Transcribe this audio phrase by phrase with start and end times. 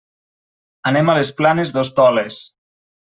[0.91, 2.41] Anem a les Planes d'Hostoles.